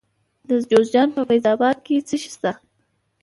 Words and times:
د 0.49 0.49
جوزجان 0.69 1.09
په 1.15 1.21
فیض 1.27 1.45
اباد 1.53 1.77
کې 1.85 2.05
څه 2.07 2.15
شی 2.21 2.29
شته؟ 2.35 2.51